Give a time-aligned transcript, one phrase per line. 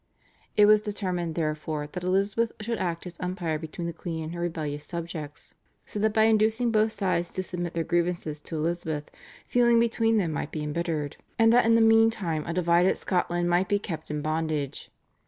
[0.57, 4.39] It was determined, therefore, that Elizabeth should act as umpire between the queen and her
[4.41, 5.53] rebellious subjects,
[5.85, 9.11] so that by inducing both sides to submit their grievances to Elizabeth
[9.45, 13.69] feeling between them might be embittered, and that in the meantime a divided Scotland might
[13.69, 14.89] be kept in bondage.